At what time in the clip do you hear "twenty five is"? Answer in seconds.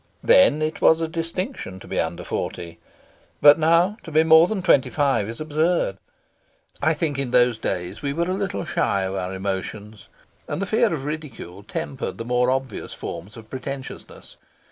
4.63-5.39